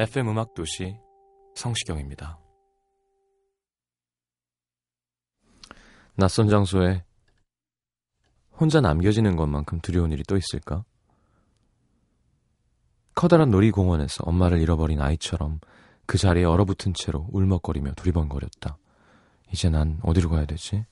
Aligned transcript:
FM 0.00 0.30
음악 0.30 0.54
도시 0.54 0.96
성시경입니다. 1.54 2.38
낯선 6.14 6.48
장소에 6.48 7.04
혼자 8.58 8.80
남겨지는 8.80 9.36
것만큼 9.36 9.80
두려운 9.80 10.10
일이 10.10 10.22
또 10.22 10.38
있을까? 10.38 10.86
커다란 13.14 13.50
놀이공원에서 13.50 14.24
엄마를 14.24 14.62
잃어버린 14.62 15.02
아이처럼 15.02 15.60
그 16.06 16.16
자리에 16.16 16.44
얼어붙은 16.44 16.94
채로 16.94 17.28
울먹거리며 17.30 17.92
두리번거렸다. 17.92 18.78
이제 19.52 19.68
난 19.68 19.98
어디로 20.02 20.30
가야 20.30 20.46
되지? 20.46 20.86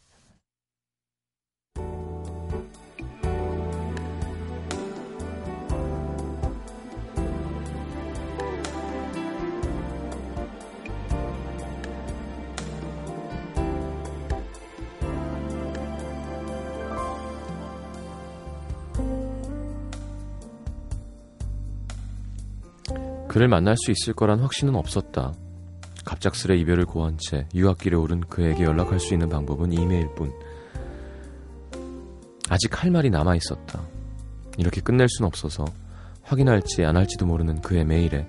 그를 23.39 23.47
만날 23.47 23.77
수 23.77 23.93
있을 23.93 24.15
거란 24.15 24.41
확신은 24.41 24.75
없었다. 24.75 25.33
갑작스레 26.05 26.57
이별을 26.57 26.87
고한 26.87 27.19
채 27.19 27.47
유학길에 27.55 27.95
오른 27.95 28.19
그에게 28.19 28.65
연락할 28.65 28.99
수 28.99 29.15
있는 29.15 29.29
방법은 29.29 29.73
이메일 29.73 30.13
뿐. 30.17 30.33
아직 32.49 32.83
할 32.83 32.91
말이 32.91 33.11
남아 33.11 33.37
있었다. 33.37 33.81
이렇게 34.57 34.81
끝낼 34.81 35.07
순 35.09 35.25
없어서 35.25 35.65
확인할지 36.25 36.85
안 36.85 36.97
할지도 36.97 37.27
모르는 37.27 37.61
그의 37.61 37.85
메일에 37.85 38.29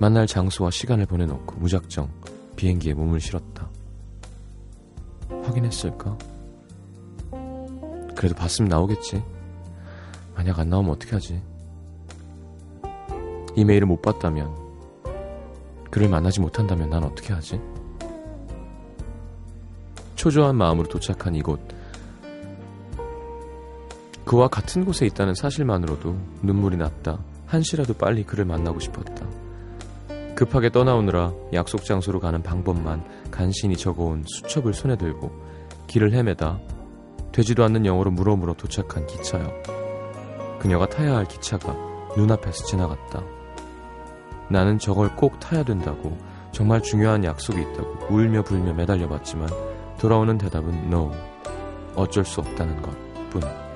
만날 0.00 0.26
장소와 0.26 0.70
시간을 0.70 1.04
보내놓고 1.04 1.56
무작정 1.56 2.10
비행기에 2.56 2.94
몸을 2.94 3.20
실었다. 3.20 3.68
확인했을까? 5.28 6.16
그래도 8.16 8.34
봤으면 8.34 8.70
나오겠지. 8.70 9.22
만약 10.34 10.60
안 10.60 10.70
나오면 10.70 10.92
어떻게 10.92 11.12
하지? 11.12 11.42
이 13.58 13.64
메일을 13.64 13.88
못 13.88 14.00
봤다면, 14.00 14.54
그를 15.90 16.08
만나지 16.08 16.40
못한다면 16.40 16.90
난 16.90 17.02
어떻게 17.02 17.32
하지? 17.32 17.60
초조한 20.14 20.54
마음으로 20.54 20.86
도착한 20.86 21.34
이곳. 21.34 21.58
그와 24.24 24.46
같은 24.46 24.84
곳에 24.84 25.06
있다는 25.06 25.34
사실만으로도 25.34 26.16
눈물이 26.42 26.76
났다. 26.76 27.18
한시라도 27.46 27.94
빨리 27.94 28.22
그를 28.22 28.44
만나고 28.44 28.78
싶었다. 28.78 29.26
급하게 30.36 30.70
떠나오느라 30.70 31.32
약속 31.52 31.84
장소로 31.84 32.20
가는 32.20 32.40
방법만 32.40 33.04
간신히 33.32 33.76
적어온 33.76 34.22
수첩을 34.24 34.72
손에 34.72 34.94
들고 34.94 35.32
길을 35.88 36.12
헤매다 36.12 36.60
되지도 37.32 37.64
않는 37.64 37.86
영어로 37.86 38.12
물어물어 38.12 38.54
도착한 38.54 39.04
기차역. 39.08 40.60
그녀가 40.60 40.86
타야 40.86 41.16
할 41.16 41.24
기차가 41.26 41.74
눈앞에서 42.16 42.64
지나갔다. 42.66 43.37
나는 44.50 44.78
저걸 44.78 45.14
꼭 45.16 45.38
타야 45.40 45.62
된다고 45.62 46.16
정말 46.52 46.82
중요한 46.82 47.24
약속이 47.24 47.60
있다고 47.60 48.06
울며 48.10 48.42
불며 48.42 48.72
매달려 48.72 49.08
봤지만 49.08 49.48
돌아오는 49.98 50.38
대답은 50.38 50.86
no. 50.86 51.12
어쩔 51.94 52.24
수 52.24 52.40
없다는 52.40 52.80
것 52.80 52.90
뿐. 53.30 53.67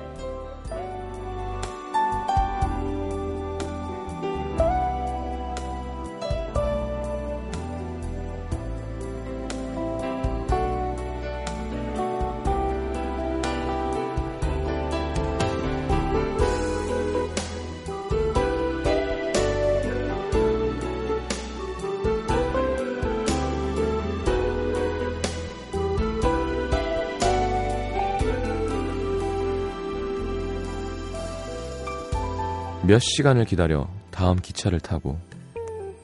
몇 32.85 32.99
시간을 32.99 33.45
기다려 33.45 33.87
다음 34.11 34.37
기차를 34.37 34.79
타고 34.79 35.17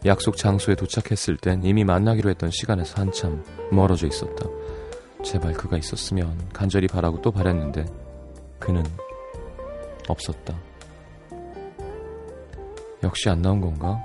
약속 0.05 0.37
장소에 0.37 0.75
도착했을 0.75 1.37
땐 1.37 1.61
이미 1.63 1.83
만나기로 1.83 2.29
했던 2.29 2.49
시간에서 2.51 3.01
한참 3.01 3.43
멀어져 3.71 4.07
있었다. 4.07 4.45
제발 5.23 5.53
그가 5.53 5.77
있었으면 5.77 6.37
간절히 6.53 6.87
바라고 6.87 7.21
또 7.21 7.31
바랬는데 7.31 7.85
그는 8.59 8.83
없었다. 10.07 10.57
역시 13.03 13.29
안 13.29 13.41
나온 13.41 13.59
건가? 13.59 14.01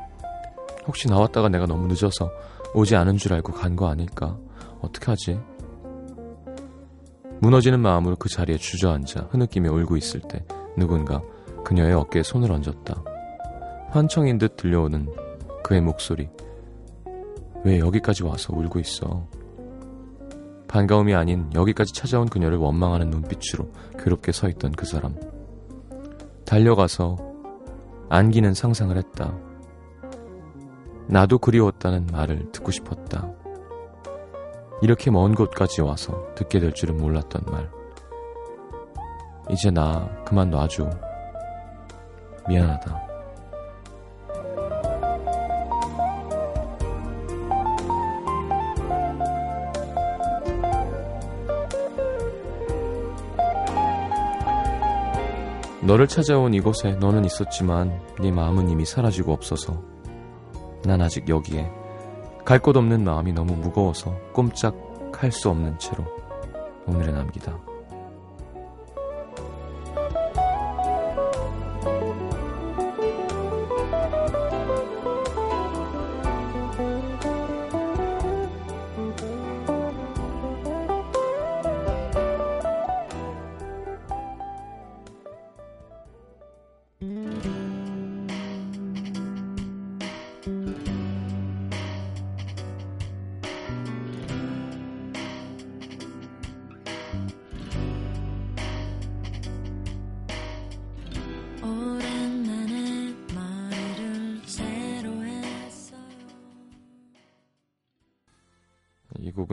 혹시 0.86 1.08
나왔다가 1.08 1.48
내가 1.48 1.66
너무 1.66 1.86
늦어서 1.86 2.30
오지 2.74 2.96
않은 2.96 3.16
줄 3.16 3.32
알고 3.34 3.52
간 3.52 3.76
거 3.76 3.88
아닐까? 3.88 4.36
어떻게 4.80 5.06
하지? 5.06 5.40
무너지는 7.40 7.78
마음으로 7.80 8.16
그 8.16 8.28
자리에 8.28 8.56
주저앉아 8.56 9.28
흐느끼며 9.30 9.70
울고 9.72 9.96
있을 9.96 10.20
때 10.20 10.44
누군가 10.76 11.22
그녀의 11.64 11.94
어깨에 11.94 12.22
손을 12.22 12.52
얹었다. 12.52 13.02
환청인 13.90 14.38
듯 14.38 14.56
들려오는 14.56 15.08
그의 15.62 15.80
목소리. 15.80 16.28
왜 17.64 17.78
여기까지 17.78 18.22
와서 18.22 18.54
울고 18.54 18.78
있어? 18.80 19.26
반가움이 20.68 21.14
아닌 21.14 21.48
여기까지 21.54 21.94
찾아온 21.94 22.28
그녀를 22.28 22.58
원망하는 22.58 23.08
눈빛으로 23.08 23.70
괴롭게 23.98 24.32
서 24.32 24.48
있던 24.48 24.72
그 24.72 24.84
사람. 24.84 25.14
달려가서 26.44 27.16
안기는 28.10 28.52
상상을 28.54 28.96
했다. 28.96 29.34
나도 31.06 31.38
그리웠다는 31.38 32.06
말을 32.12 32.50
듣고 32.52 32.70
싶었다. 32.70 33.30
이렇게 34.82 35.10
먼 35.10 35.34
곳까지 35.34 35.80
와서 35.80 36.26
듣게 36.34 36.60
될 36.60 36.72
줄은 36.72 36.96
몰랐던 36.96 37.42
말. 37.50 37.70
이제 39.50 39.70
나 39.70 40.08
그만 40.24 40.50
놔줘. 40.50 40.90
미안하다. 42.48 43.02
너를 55.82 56.08
찾아온 56.08 56.54
이곳에 56.54 56.92
너는 56.92 57.24
있었지만 57.26 58.00
네 58.20 58.30
마음은 58.30 58.70
이미 58.70 58.86
사라지고 58.86 59.32
없어서 59.32 59.82
난 60.84 61.02
아직 61.02 61.28
여기에 61.28 61.70
갈 62.44 62.58
곳 62.58 62.76
없는 62.76 63.04
마음이 63.04 63.32
너무 63.32 63.54
무거워서 63.54 64.14
꼼짝 64.32 64.74
할 65.16 65.30
수 65.32 65.48
없는 65.48 65.78
채로 65.78 66.04
오늘에 66.86 67.12
남기다. 67.12 67.58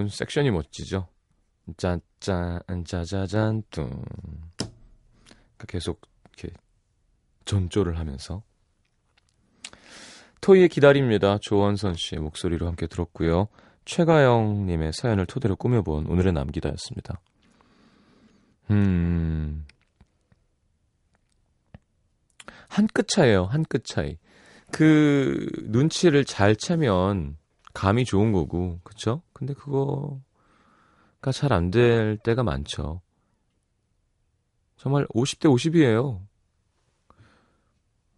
곡은 0.02 0.08
섹션이 0.10 0.52
멋지죠. 0.52 1.08
짠짠 1.78 2.62
짜자잔 2.86 3.64
뚱. 3.70 4.04
그러니까 4.58 5.66
계속 5.68 6.02
이렇게 6.38 6.56
전조를 7.46 8.00
하면서 8.00 8.44
토이의 10.42 10.70
기다립니다. 10.70 11.38
조원선 11.42 11.94
씨의 11.96 12.22
목소리로 12.22 12.66
함께 12.68 12.88
들었고요. 12.88 13.48
최가영 13.86 14.66
님의 14.66 14.94
사연을 14.94 15.26
토대로 15.28 15.56
꾸며본 15.56 16.08
오늘의 16.08 16.34
남기다였습니다. 16.34 17.20
음, 18.72 19.66
한 22.70 22.88
끗 22.88 23.08
차이에요. 23.08 23.46
한 23.46 23.64
끗 23.64 23.86
차이. 23.86 24.18
그 24.72 25.48
눈치를 25.64 26.26
잘 26.26 26.56
채면 26.56 27.38
감이 27.74 28.06
좋은 28.06 28.32
거고, 28.32 28.80
그쵸? 28.84 29.22
근데 29.42 29.56
그거가 29.56 30.22
잘 31.34 31.52
안 31.52 31.72
될 31.72 32.18
때가 32.18 32.44
많죠. 32.44 33.02
정말 34.78 35.08
50대 35.08 35.50
50이에요. 35.50 36.22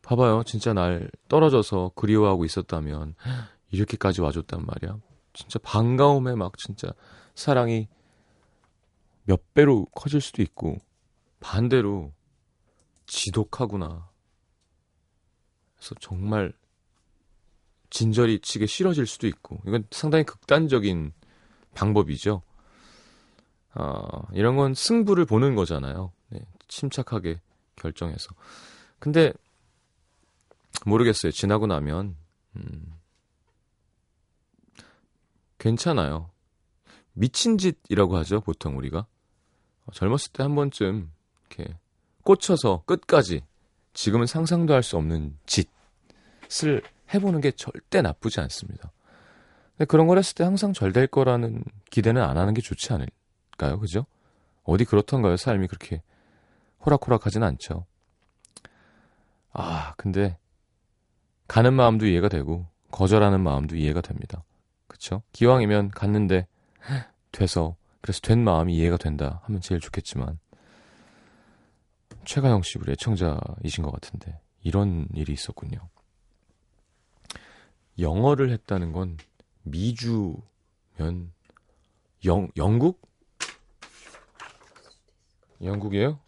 봐봐요. 0.02 0.44
진짜 0.44 0.74
날 0.74 1.10
떨어져서 1.30 1.94
그리워하고 1.96 2.44
있었다면 2.44 3.16
이렇게까지 3.72 4.20
와줬단 4.20 4.66
말이야. 4.66 4.98
진짜 5.31 5.60
반가움에 5.60 6.36
막 6.36 6.58
진짜 6.58 6.92
사랑이 7.36 7.88
몇 9.24 9.54
배로 9.54 9.86
커질 9.96 10.20
수도 10.20 10.42
있고 10.42 10.75
반대로 11.40 12.12
지독하구나. 13.06 14.10
그래서 15.78 15.96
정말 16.02 16.52
진저리 17.94 18.40
치게 18.40 18.66
싫어질 18.66 19.06
수도 19.06 19.28
있고 19.28 19.62
이건 19.68 19.86
상당히 19.92 20.24
극단적인 20.24 21.13
방법이죠. 21.75 22.42
아, 23.75 24.07
이런 24.34 24.56
건 24.57 24.74
승부를 24.74 25.25
보는 25.25 25.54
거잖아요. 25.54 26.12
네, 26.30 26.40
침착하게 26.68 27.40
결정해서. 27.75 28.30
근데 28.98 29.31
모르겠어요. 30.88 31.31
지나고 31.31 31.68
나면 31.68 32.16
음, 32.56 32.94
괜찮아요. 35.60 36.31
미친 37.13 37.60
짓이라고 37.60 38.18
하죠. 38.18 38.42
보통 38.42 38.75
우리가 38.75 39.06
젊었을 39.94 40.31
때 40.34 40.42
한 40.42 40.56
번쯤 40.56 41.12
이렇게 41.51 41.78
꽂혀서 42.24 42.86
끝까지 42.88 43.42
지금은 43.94 44.25
상상도 44.25 44.74
할 44.74 44.81
수 44.81 44.98
없는 44.98 45.38
짓을 45.46 46.81
해보는 47.13 47.41
게 47.41 47.51
절대 47.51 48.01
나쁘지 48.01 48.39
않습니다. 48.41 48.91
근데 49.77 49.85
그런 49.85 50.07
걸 50.07 50.17
했을 50.17 50.35
때 50.35 50.44
항상 50.44 50.73
잘될 50.73 51.07
거라는 51.07 51.63
기대는 51.89 52.21
안 52.21 52.38
하는 52.38 52.53
게 52.53 52.61
좋지 52.61 52.94
않을까요? 52.94 53.79
그죠? 53.79 54.05
어디 54.63 54.85
그렇던가요? 54.85 55.38
삶이 55.38 55.67
그렇게 55.67 56.01
호락호락하진 56.85 57.44
않죠. 57.44 57.85
아, 59.51 59.94
근데 59.97 60.38
가는 61.47 61.73
마음도 61.73 62.05
이해가 62.05 62.29
되고 62.29 62.67
거절하는 62.91 63.41
마음도 63.41 63.75
이해가 63.75 64.01
됩니다. 64.01 64.44
그쵸? 64.88 65.23
기왕이면 65.31 65.89
갔는데 65.89 66.47
돼서 67.31 67.75
그래서 68.01 68.19
된 68.21 68.44
마음이 68.44 68.75
이해가 68.75 68.97
된다 68.97 69.41
하면 69.45 69.61
제일 69.61 69.79
좋겠지만 69.79 70.39
최가영 72.25 72.61
씨 72.61 72.77
우리 72.77 72.91
애청자이신 72.94 73.83
것 73.83 73.91
같은데 73.91 74.39
이런 74.61 75.07
일이 75.13 75.33
있었군요. 75.33 75.77
영어를 78.00 78.51
했다는 78.51 78.92
건 78.92 79.18
미주면 79.63 80.42
영 82.25 82.50
영국? 82.57 83.01
영국이에요? 85.62 86.19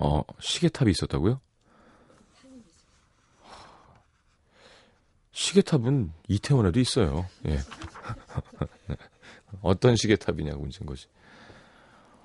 어, 0.00 0.22
시계탑이 0.40 0.90
있었다고요? 0.92 1.40
시계탑은 5.32 6.12
이태원에도 6.28 6.80
있어요. 6.80 7.26
예. 7.46 7.58
어떤 9.62 9.96
시계탑이냐고 9.96 10.60
문제인 10.60 10.86
거지. 10.86 11.06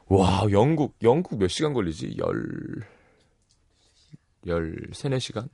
와, 0.08 0.46
영국, 0.52 0.96
영국 1.02 1.38
몇 1.38 1.48
시간 1.48 1.74
걸리지? 1.74 2.18
열, 2.18 2.82
열, 4.48 4.75
세네 4.94 5.19
시간? 5.19 5.50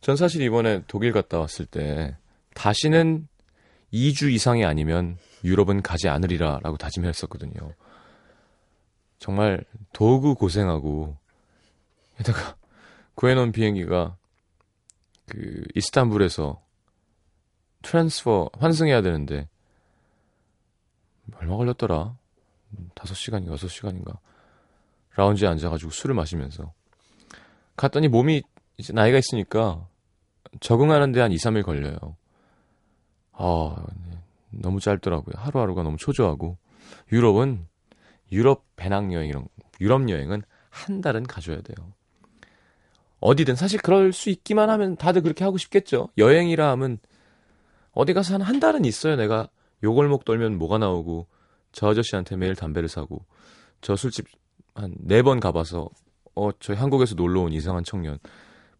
전 0.00 0.16
사실 0.16 0.42
이번에 0.42 0.84
독일 0.86 1.12
갔다 1.12 1.38
왔을 1.40 1.66
때, 1.66 2.16
다시는 2.54 3.28
2주 3.92 4.32
이상이 4.32 4.64
아니면 4.64 5.18
유럽은 5.44 5.82
가지 5.82 6.08
않으리라 6.08 6.60
라고 6.62 6.76
다짐했었거든요. 6.76 7.74
정말 9.18 9.64
도구 9.92 10.34
고생하고, 10.34 11.16
게다가 12.18 12.56
구해놓은 13.14 13.52
비행기가 13.52 14.16
그 15.26 15.64
이스탄불에서 15.74 16.62
transfer 17.82 18.50
환승해야 18.58 19.02
되는데 19.02 19.48
얼마 21.36 21.56
걸렸더라? 21.56 22.16
5시간인가 22.94 23.54
6시간인가 23.56 24.18
라운지에 25.16 25.48
앉아가지고 25.48 25.90
술을 25.90 26.14
마시면서 26.14 26.72
갔더니 27.76 28.08
몸이 28.08 28.42
이제 28.78 28.92
나이가 28.92 29.18
있으니까 29.18 29.86
적응하는 30.60 31.12
데 31.12 31.20
한 31.20 31.32
2, 31.32 31.36
3일 31.36 31.64
걸려요. 31.64 31.96
아, 33.32 33.76
네. 34.08 34.18
너무 34.50 34.80
짧더라고요. 34.80 35.34
하루하루가 35.36 35.82
너무 35.82 35.96
초조하고 35.96 36.56
유럽은 37.12 37.66
유럽 38.32 38.64
배낭 38.76 39.12
여행 39.12 39.28
이런 39.28 39.48
유럽 39.80 40.08
여행은 40.08 40.42
한 40.70 41.00
달은 41.00 41.24
가줘야 41.24 41.60
돼요. 41.60 41.92
어디든 43.20 43.56
사실 43.56 43.80
그럴 43.80 44.12
수 44.12 44.30
있기만 44.30 44.70
하면 44.70 44.96
다들 44.96 45.22
그렇게 45.22 45.44
하고 45.44 45.58
싶겠죠. 45.58 46.08
여행이라 46.18 46.70
하면 46.72 46.98
어디 47.92 48.12
가서 48.12 48.34
한 48.34 48.42
한 48.42 48.60
달은 48.60 48.84
있어요. 48.84 49.16
내가 49.16 49.48
요골목 49.82 50.24
돌면 50.24 50.58
뭐가 50.58 50.78
나오고 50.78 51.26
저 51.72 51.88
아저씨한테 51.90 52.36
매일 52.36 52.54
담배를 52.54 52.88
사고 52.88 53.24
저 53.80 53.96
술집 53.96 54.26
한 54.76 54.92
네 55.06 55.22
번 55.22 55.40
가봐서 55.40 55.88
어 56.34 56.52
저희 56.60 56.76
한국에서 56.76 57.14
놀러 57.14 57.42
온 57.42 57.52
이상한 57.52 57.82
청년 57.84 58.18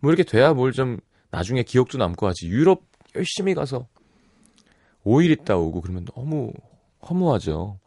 뭐 0.00 0.10
이렇게 0.12 0.24
돼야 0.24 0.52
뭘 0.52 0.72
좀 0.72 0.98
나중에 1.30 1.62
기억도 1.62 1.98
남고 1.98 2.26
하지 2.26 2.46
유럽 2.48 2.82
열심히 3.14 3.54
가서 3.54 3.86
5일 5.04 5.30
있다 5.30 5.56
오고 5.56 5.80
그러면 5.80 6.04
너무 6.14 6.52
허무하죠. 7.08 7.78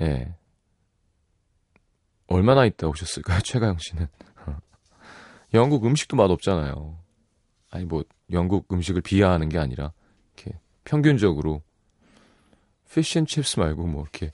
예. 0.00 0.34
얼마나 2.26 2.64
있다 2.64 2.86
오셨을까요, 2.88 3.40
최가영 3.44 3.76
씨는? 3.78 4.06
영국 5.54 5.84
음식도 5.86 6.16
맛없잖아요. 6.16 6.98
아니 7.70 7.84
뭐 7.84 8.02
영국 8.30 8.72
음식을 8.72 9.02
비하하는 9.02 9.48
게 9.48 9.58
아니라 9.58 9.92
이렇게 10.36 10.58
평균적으로 10.84 11.62
fish 12.92 13.11
and 13.11 13.26
chips 13.26 13.60
말고 13.60 13.86
뭐 13.86 14.02
이렇게 14.02 14.30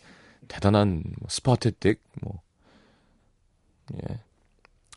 대단한 0.48 1.02
스파테틱 1.28 2.02
뭐 2.22 2.40
예. 3.94 4.20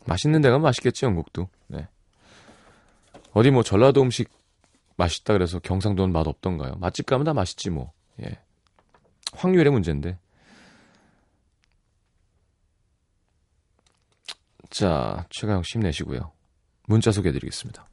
맛있는 0.04 0.40
데가 0.42 0.58
맛있겠지 0.58 1.04
영국도. 1.04 1.48
네. 1.68 1.88
어디 3.32 3.50
뭐 3.50 3.62
전라도 3.62 4.02
음식 4.02 4.30
맛있다 4.96 5.32
그래서 5.32 5.58
경상도는 5.58 6.12
맛 6.12 6.26
없던가요? 6.26 6.74
맛집 6.76 7.06
가면 7.06 7.24
다 7.24 7.32
맛있지 7.32 7.70
뭐. 7.70 7.92
예. 8.22 8.38
확률의 9.32 9.72
문제인데. 9.72 10.18
자, 14.70 15.26
씨 15.30 15.46
힘내시고요. 15.74 16.32
문자 16.86 17.12
소개해 17.12 17.32
드리겠습니다. 17.32 17.86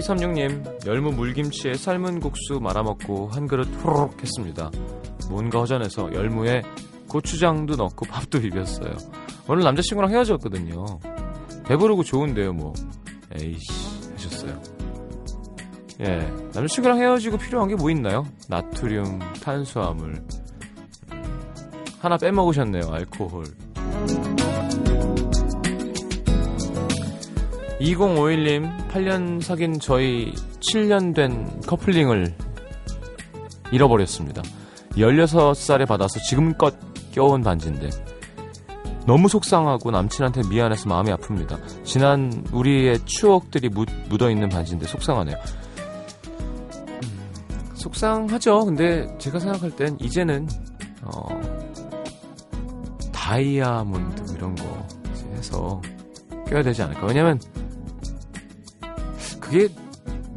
오이삼육님 0.00 0.64
열무 0.86 1.12
물김치에 1.12 1.74
삶은 1.74 2.20
국수 2.20 2.58
말아먹고 2.58 3.28
한 3.28 3.46
그릇 3.46 3.66
후루룩 3.84 4.22
했습니다. 4.22 4.70
뭔가 5.28 5.60
허전해서 5.60 6.14
열무에 6.14 6.62
고추장도 7.06 7.76
넣고 7.76 8.06
밥도 8.06 8.40
비볐어요. 8.40 8.96
오늘 9.46 9.62
남자친구랑 9.64 10.10
헤어졌거든요. 10.10 10.86
배부르고 11.66 12.02
좋은데요, 12.04 12.54
뭐. 12.54 12.72
에이씨, 13.38 14.10
하셨어요. 14.14 14.58
예. 16.00 16.16
남자친구랑 16.54 16.98
헤어지고 16.98 17.36
필요한 17.36 17.68
게 17.68 17.74
뭐 17.74 17.90
있나요? 17.90 18.24
나트륨, 18.48 19.18
탄수화물. 19.42 20.24
하나 22.00 22.16
빼먹으셨네요, 22.16 22.90
알코올. 22.90 23.44
2051님, 27.80 28.88
8년 28.88 29.40
사귄 29.40 29.78
저희 29.80 30.32
7년 30.60 31.14
된 31.14 31.60
커플링을 31.66 32.34
잃어버렸습니다. 33.72 34.42
16살에 34.92 35.88
받아서 35.88 36.20
지금껏 36.28 36.74
껴온 37.12 37.42
반지인데 37.42 37.88
너무 39.06 39.28
속상하고 39.28 39.90
남친한테 39.90 40.42
미안해서 40.48 40.88
마음이 40.88 41.10
아픕니다. 41.10 41.84
지난 41.84 42.44
우리의 42.52 43.04
추억들이 43.06 43.70
묻, 43.70 43.88
어있는 44.20 44.50
반지인데 44.50 44.86
속상하네요. 44.86 45.36
음, 47.02 47.70
속상하죠. 47.74 48.66
근데 48.66 49.06
제가 49.18 49.38
생각할 49.38 49.70
땐 49.70 49.96
이제는 50.00 50.46
어, 51.02 51.40
다이아몬드 53.10 54.34
이런 54.34 54.54
거 54.54 54.86
해서 55.34 55.80
껴야 56.46 56.62
되지 56.62 56.82
않을까. 56.82 57.06
왜냐면 57.06 57.40
그게 59.50 59.68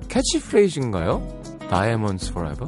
캐치프레이즈인가요? 0.10 1.22
Diamonds 1.70 2.29
Forever? 2.32 2.67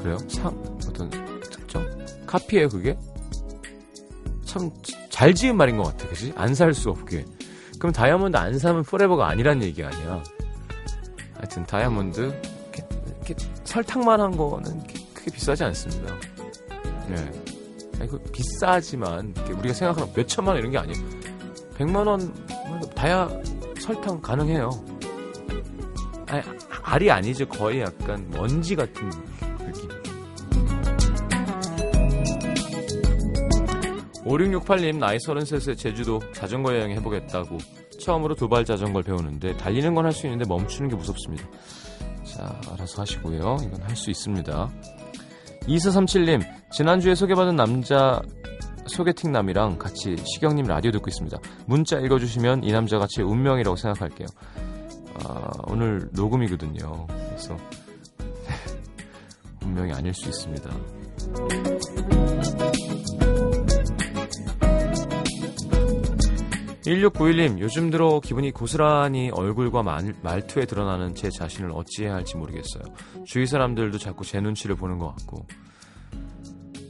그래요? 0.00 0.18
상 0.28 0.48
어떤 0.88 1.10
특정 1.40 1.86
카피예요 2.26 2.68
그게? 2.68 2.98
참 4.44 4.70
잘 5.12 5.34
지은 5.34 5.56
말인 5.56 5.76
것 5.76 5.84
같아, 5.84 6.08
그지? 6.08 6.32
안 6.34 6.52
살 6.54 6.74
수 6.74 6.90
없게. 6.90 7.24
그럼 7.78 7.92
다이아몬드 7.92 8.36
안 8.36 8.58
사면 8.58 8.82
forever가 8.82 9.28
아니란 9.28 9.62
얘기 9.62 9.84
아니야. 9.84 10.20
하여튼 11.36 11.64
다이아몬드 11.64 12.20
이렇게, 12.20 12.84
이렇게 13.18 13.34
설탕만 13.62 14.20
한 14.20 14.36
거는 14.36 14.82
크게 15.14 15.30
비싸지 15.30 15.62
않습니다. 15.64 16.16
네. 17.08 17.16
아니, 18.00 18.08
그 18.08 18.18
비싸지만 18.32 19.34
우리가 19.58 19.74
생각하는 19.74 20.12
몇 20.12 20.26
천만 20.26 20.56
원 20.56 20.60
이런 20.60 20.72
게 20.72 20.78
아니에요. 20.78 21.06
100만 21.78 22.06
원 22.06 22.34
다야 22.94 23.28
설탕 23.82 24.20
가능해요. 24.20 24.70
아니, 26.28 26.42
알이 26.84 27.10
아니죠. 27.10 27.46
거의 27.48 27.80
약간 27.80 28.28
먼지 28.30 28.76
같은 28.76 29.10
5668님 34.24 34.98
나이 34.98 35.18
33세 35.18 35.76
제주도 35.76 36.20
자전거 36.32 36.74
여행 36.74 36.92
해보겠다고 36.92 37.58
처음으로 38.00 38.34
도발 38.34 38.64
자전거를 38.64 39.04
배우는데 39.04 39.56
달리는 39.56 39.94
건 39.94 40.04
할 40.06 40.12
수 40.12 40.26
있는데 40.26 40.44
멈추는 40.48 40.88
게 40.90 40.96
무섭습니다. 40.96 41.44
자 42.24 42.60
알아서 42.72 43.02
하시고요. 43.02 43.56
이건 43.64 43.82
할 43.82 43.96
수 43.96 44.10
있습니다. 44.10 44.70
2437님 45.62 46.42
지난주에 46.72 47.14
소개받은 47.14 47.56
남자 47.56 48.20
소개팅남이랑 48.86 49.78
같이 49.78 50.16
시경님 50.34 50.66
라디오 50.66 50.90
듣고 50.92 51.08
있습니다. 51.08 51.38
문자 51.66 51.98
읽어주시면 51.98 52.64
이 52.64 52.72
남자가 52.72 53.06
제 53.08 53.22
운명이라고 53.22 53.76
생각할게요. 53.76 54.26
아, 55.24 55.50
오늘 55.66 56.08
녹음이거든요. 56.12 57.06
그래서 57.06 57.56
운명이 59.62 59.92
아닐 59.92 60.12
수 60.14 60.28
있습니다. 60.28 60.70
1691님, 66.82 67.60
요즘 67.60 67.90
들어 67.90 68.18
기분이 68.20 68.50
고스란히 68.50 69.30
얼굴과 69.30 69.82
말, 69.82 70.14
말투에 70.20 70.66
드러나는 70.66 71.14
제 71.14 71.30
자신을 71.30 71.70
어찌해야 71.72 72.14
할지 72.14 72.36
모르겠어요. 72.36 72.82
주위 73.24 73.46
사람들도 73.46 73.98
자꾸 73.98 74.24
제 74.24 74.40
눈치를 74.40 74.74
보는 74.74 74.98
것 74.98 75.14
같고. 75.16 75.46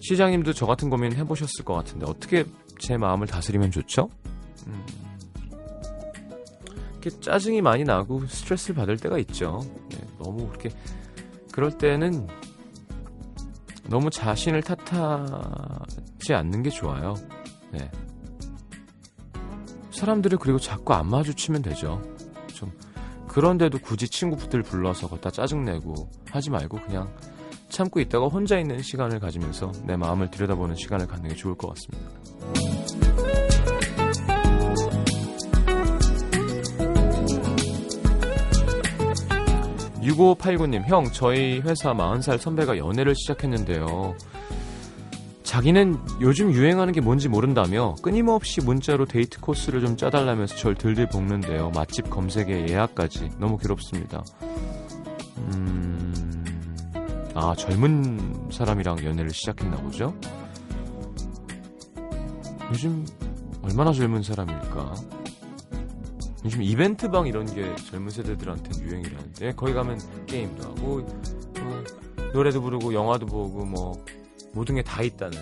시장님도 0.03 0.53
저 0.53 0.67
같은 0.67 0.91
고민 0.91 1.13
해보셨을 1.13 1.65
것 1.65 1.75
같은데, 1.75 2.07
어떻게 2.07 2.45
제 2.79 2.97
마음을 2.97 3.27
다스리면 3.27 3.71
좋죠? 3.71 4.11
음. 4.67 4.85
이렇게 6.93 7.11
짜증이 7.21 7.63
많이 7.63 7.85
나고 7.85 8.27
스트레스를 8.27 8.75
받을 8.75 8.97
때가 8.97 9.19
있죠. 9.19 9.61
네, 9.91 9.99
너무 10.19 10.49
그렇게, 10.49 10.71
그럴 11.53 11.77
때는 11.77 12.27
너무 13.89 14.11
자신을 14.11 14.63
탓하지 14.63 16.35
않는 16.35 16.63
게 16.63 16.71
좋아요. 16.71 17.15
네. 17.71 17.91
사람들을 19.91 20.39
그리고 20.39 20.59
자꾸 20.59 20.95
안 20.95 21.09
마주치면 21.09 21.63
되죠. 21.63 22.03
좀 22.49 22.73
그런데도 23.29 23.79
굳이 23.79 24.09
친구들 24.09 24.63
불러서 24.63 25.09
걷다 25.09 25.31
짜증내고 25.31 26.11
하지 26.31 26.51
말고 26.51 26.81
그냥 26.87 27.15
참고 27.73 28.01
있다가 28.01 28.27
혼자 28.27 28.59
있는 28.59 28.81
시간을 28.83 29.19
가지면서 29.19 29.73
내 29.85 29.97
마음을 29.97 30.31
들여다보는 30.31 30.77
시간을 30.77 31.07
갖는 31.07 31.31
게 31.31 31.35
좋을 31.35 31.55
것 31.57 31.75
같습니다. 31.75 32.13
6589님, 40.03 40.85
형, 40.87 41.05
저희 41.13 41.61
회사 41.61 41.93
40살 41.93 42.39
선배가 42.39 42.77
연애를 42.77 43.15
시작했는데요. 43.15 44.15
자기는 45.45 45.99
요즘 46.21 46.53
유행하는 46.53 46.93
게 46.93 47.01
뭔지 47.01 47.29
모른다며 47.29 47.95
끊임없이 48.03 48.61
문자로 48.63 49.07
데이트 49.07 49.39
코스를 49.41 49.81
좀 49.81 49.97
짜달라면서 49.97 50.57
절 50.57 50.75
들들 50.75 51.09
볶는데요. 51.09 51.71
맛집 51.75 52.11
검색에 52.11 52.69
예약까지 52.69 53.31
너무 53.39 53.59
괴롭습니다. 53.59 54.25
음, 55.39 56.12
아 57.35 57.55
젊은 57.57 58.51
사람이랑 58.51 59.05
연애를 59.05 59.31
시작했나 59.31 59.77
보죠. 59.79 60.15
요즘 62.71 63.07
얼마나 63.63 63.93
젊은 63.93 64.23
사람일까? 64.23 64.95
요즘 66.45 66.63
이벤트방 66.63 67.27
이런 67.27 67.47
게 67.55 67.75
젊은 67.77 68.11
세대들한테 68.11 68.83
유행이라는데 68.83 69.53
거기 69.53 69.73
가면 69.73 70.01
게임도 70.27 70.63
하고 70.69 71.07
어, 71.61 71.85
노래도 72.33 72.61
부르고 72.61 72.93
영화도 72.93 73.27
보고 73.27 73.65
뭐 73.65 74.05
모든 74.53 74.75
게 74.75 74.83
다 74.83 75.03
있다는 75.03 75.39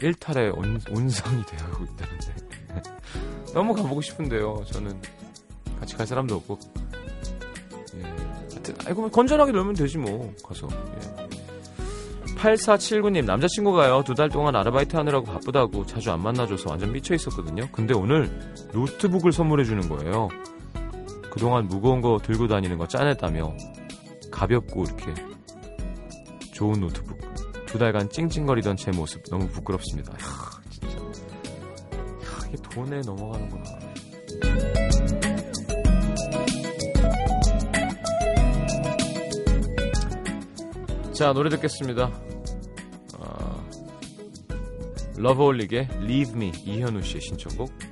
일탈의 0.00 0.50
온, 0.50 0.80
온상이 0.90 1.42
되어가고 1.46 1.84
있다는데 1.84 2.34
너무 3.54 3.72
가보고 3.74 4.00
싶은데요 4.02 4.64
저는 4.66 5.00
같이 5.80 5.96
갈 5.96 6.06
사람도 6.06 6.34
없고 6.36 6.58
예. 6.78 6.81
하여튼 8.62 8.74
아이고 8.86 9.00
뭐 9.02 9.10
건전하게 9.10 9.52
놀면 9.52 9.74
되지 9.74 9.98
뭐 9.98 10.32
가서 10.44 10.68
예. 10.70 12.36
8479님 12.36 13.24
남자친구가요 13.24 14.02
두 14.04 14.14
달 14.14 14.28
동안 14.28 14.54
아르바이트 14.56 14.96
하느라고 14.96 15.26
바쁘다고 15.26 15.86
자주 15.86 16.10
안 16.12 16.20
만나줘서 16.22 16.70
완전 16.70 16.92
미쳐 16.92 17.14
있었거든요 17.14 17.68
근데 17.72 17.94
오늘 17.94 18.30
노트북을 18.72 19.32
선물해 19.32 19.64
주는 19.64 19.88
거예요 19.88 20.28
그동안 21.30 21.66
무거운 21.66 22.00
거 22.00 22.18
들고 22.22 22.46
다니는 22.48 22.78
거 22.78 22.86
짠했다며 22.86 23.54
가볍고 24.30 24.84
이렇게 24.84 25.14
좋은 26.52 26.78
노트북. 26.80 27.18
두 27.66 27.78
달간 27.78 28.08
찡찡거리던 28.10 28.76
제 28.76 28.90
모습 28.90 29.22
너무 29.30 29.48
부끄럽습니다. 29.48 30.12
야, 30.12 30.18
진짜. 30.70 30.98
야, 30.98 31.02
이게 32.48 32.56
돈에 32.70 33.00
넘어가는구나. 33.00 33.64
자, 41.22 41.32
노래 41.32 41.50
듣겠습니다. 41.50 42.10
어, 43.16 43.68
러브홀릭의 45.18 45.88
Leave 46.00 46.34
Me 46.34 46.50
이현우 46.64 47.00
씨의 47.00 47.20
신청곡. 47.20 47.91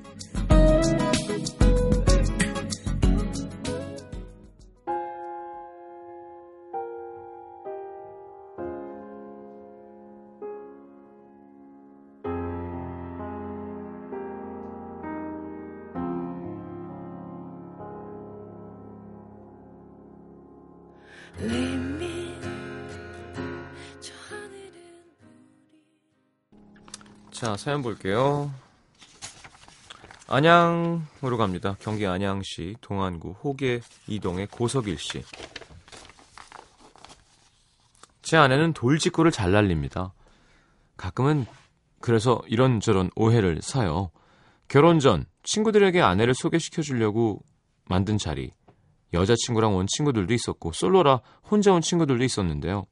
자, 27.40 27.56
사연 27.56 27.80
볼게요. 27.80 28.52
안양으로 30.28 31.38
갑니다. 31.38 31.74
경기 31.80 32.06
안양시 32.06 32.76
동안구 32.82 33.30
호계 33.42 33.80
이동의 34.06 34.48
고석일 34.48 34.98
씨. 34.98 35.24
제 38.20 38.36
아내는 38.36 38.74
돌직구를 38.74 39.30
잘 39.30 39.52
날립니다. 39.52 40.12
가끔은 40.98 41.46
그래서 41.98 42.42
이런저런 42.46 43.10
오해를 43.16 43.62
사요. 43.62 44.10
결혼 44.68 44.98
전 44.98 45.24
친구들에게 45.42 45.98
아내를 45.98 46.34
소개시켜 46.34 46.82
주려고 46.82 47.42
만든 47.86 48.18
자리. 48.18 48.52
여자친구랑 49.14 49.74
온 49.76 49.86
친구들도 49.88 50.34
있었고 50.34 50.72
솔로라 50.72 51.22
혼자 51.50 51.72
온 51.72 51.80
친구들도 51.80 52.22
있었는데요. 52.22 52.84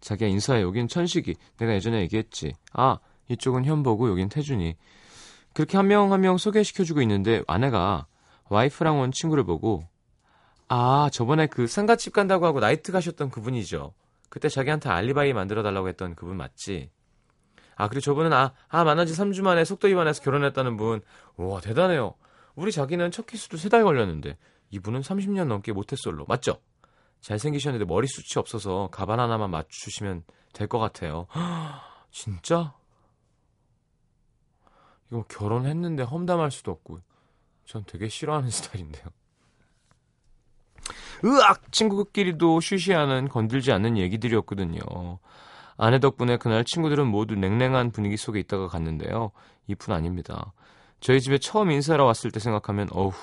자기야 0.00 0.28
인사해 0.28 0.62
여긴 0.62 0.86
천식이 0.86 1.34
내가 1.56 1.74
예전에 1.74 2.02
얘기했지. 2.02 2.52
아 2.72 3.00
이쪽은 3.28 3.64
현보고 3.64 4.10
여긴 4.10 4.28
태준이. 4.28 4.76
그렇게 5.54 5.76
한 5.76 5.86
명 5.86 6.12
한 6.12 6.20
명 6.20 6.36
소개시켜주고 6.38 7.00
있는데 7.02 7.42
아내가 7.46 8.06
와이프랑 8.50 8.98
온 9.00 9.12
친구를 9.12 9.44
보고 9.44 9.84
아 10.68 11.08
저번에 11.12 11.46
그 11.46 11.66
상가집 11.66 12.12
간다고 12.12 12.46
하고 12.46 12.60
나이트 12.60 12.90
가셨던 12.92 13.30
그분이죠. 13.30 13.94
그때 14.30 14.48
자기한테 14.48 14.88
알리바이 14.88 15.32
만들어 15.32 15.62
달라고 15.62 15.88
했던 15.88 16.14
그분 16.16 16.36
맞지? 16.36 16.90
아, 17.76 17.88
그리고 17.88 18.00
저분은 18.02 18.32
아, 18.32 18.52
아, 18.68 18.84
만난 18.84 19.06
지 19.06 19.12
3주 19.14 19.42
만에 19.42 19.64
속도 19.64 19.88
위반해서 19.88 20.22
결혼했다는 20.22 20.76
분. 20.76 21.00
우와, 21.36 21.60
대단해요. 21.60 22.14
우리 22.54 22.70
자기는 22.70 23.10
첫 23.10 23.26
키스도 23.26 23.56
3달 23.56 23.82
걸렸는데 23.82 24.36
이분은 24.70 25.00
30년 25.00 25.46
넘게 25.46 25.72
모태솔로. 25.72 26.24
맞죠? 26.28 26.58
잘생기셨는데 27.20 27.84
머리숱이 27.86 28.38
없어서 28.40 28.88
가발 28.92 29.18
하나만 29.18 29.50
맞추시면 29.50 30.22
될 30.52 30.68
것 30.68 30.78
같아요. 30.78 31.26
진짜? 32.12 32.74
이거 35.14 35.18
뭐 35.18 35.24
결혼했는데 35.28 36.02
험담할 36.02 36.50
수도 36.50 36.72
없고 36.72 36.98
전 37.64 37.84
되게 37.86 38.08
싫어하는 38.08 38.50
스타일인데요. 38.50 39.04
으악! 41.24 41.70
친구끼리도 41.72 42.60
쉬쉬하는 42.60 43.28
건들지 43.28 43.72
않는 43.72 43.96
얘기들이었거든요. 43.96 44.80
아내 45.76 45.98
덕분에 46.00 46.36
그날 46.36 46.64
친구들은 46.64 47.06
모두 47.06 47.36
냉랭한 47.36 47.92
분위기 47.92 48.16
속에 48.16 48.40
있다가 48.40 48.68
갔는데요. 48.68 49.30
이뿐 49.68 49.94
아닙니다. 49.94 50.52
저희 51.00 51.20
집에 51.20 51.38
처음 51.38 51.70
인사하러 51.70 52.04
왔을 52.04 52.30
때 52.30 52.40
생각하면 52.40 52.88
어후. 52.92 53.14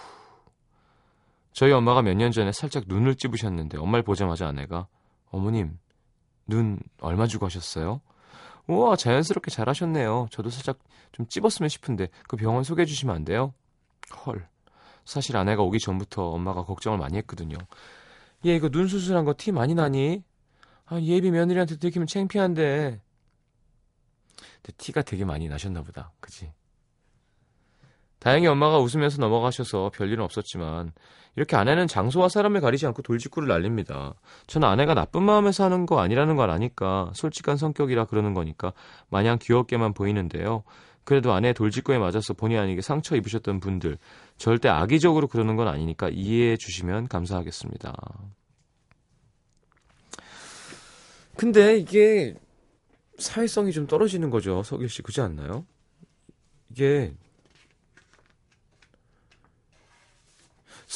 저희 1.54 1.72
엄마가 1.74 2.02
몇 2.02 2.14
년 2.16 2.32
전에 2.32 2.52
살짝 2.54 2.86
눈을 2.88 3.16
찝으셨는데 3.16 3.78
엄마를 3.78 4.04
보자마자 4.04 4.48
아내가 4.48 4.88
어머님 5.30 5.78
눈 6.48 6.80
얼마 7.02 7.28
주고 7.28 7.46
하셨어요? 7.46 8.02
우와 8.68 8.96
자연스럽게 8.96 9.51
잘하셨네요. 9.51 10.27
저도 10.32 10.50
살짝 10.50 10.80
좀 11.12 11.27
찝었으면 11.27 11.70
싶은데 11.70 12.08
그 12.27 12.38
병원 12.38 12.63
소개해 12.63 12.86
주시면 12.86 13.15
안 13.15 13.25
돼요? 13.25 13.53
헐. 14.25 14.48
사실 15.06 15.36
아내가 15.38 15.63
오기 15.63 15.80
전부터 15.80 16.30
엄마가 16.30 16.63
걱정을 16.63 16.98
많이 17.00 17.18
했거든요. 17.18 17.58
얘 18.46 18.56
이거 18.56 18.70
눈 18.70 18.88
수술한 18.88 19.25
거 19.25 19.34
티 19.34 19.51
많이 19.51 19.74
나니? 19.75 20.24
아, 20.86 21.00
예비 21.01 21.32
며느리한테 21.32 21.77
들키면 21.77 22.08
창피한데. 22.08 23.01
근데 24.62 24.74
티가 24.77 25.01
되게 25.03 25.25
많이 25.25 25.48
나셨나 25.48 25.82
보다. 25.84 26.12
그지? 26.20 26.51
다행히 28.22 28.46
엄마가 28.46 28.78
웃으면서 28.78 29.20
넘어가셔서 29.20 29.90
별일은 29.96 30.24
없었지만 30.24 30.92
이렇게 31.36 31.56
아내는 31.56 31.88
장소와 31.88 32.30
사람을 32.30 32.62
가리지 32.62 32.86
않고 32.86 33.01
돌직구를 33.01 33.48
날립니다. 33.48 34.13
저는 34.46 34.68
아내가 34.68 34.94
나쁜 34.94 35.24
마음에서 35.24 35.63
하는 35.63 35.88
거 35.88 36.00
아니라는 36.00 36.36
걸 36.36 36.51
아니까 36.51 37.12
솔직한 37.16 37.58
성격이라 37.58 38.06
그러는 38.06 38.36
거니까 38.36 38.74
마냥 39.10 39.40
귀엽게만 39.42 39.94
보이는데요. 39.94 40.63
그래도 41.04 41.34
아내의 41.34 41.56
돌직구에 41.56 41.98
맞아서 41.98 42.36
본의 42.36 42.60
아니게 42.60 42.82
상처 42.82 43.16
입으셨던 43.16 43.60
분들 43.60 43.98
절대 44.38 44.70
악의적으로 44.70 45.28
그러는 45.28 45.56
건 45.56 45.68
아니니까 45.68 46.10
이해해 46.10 46.58
주시면 46.58 47.08
감사하겠습니다. 47.08 47.96
근데 51.38 51.79
이게 51.79 52.36
사회성이 53.18 53.72
좀 53.72 53.88
떨어지는 53.88 54.29
거죠. 54.29 54.62
석일 54.62 54.90
씨 54.90 55.01
그지 55.01 55.22
않나요? 55.22 55.66
이게 56.70 57.16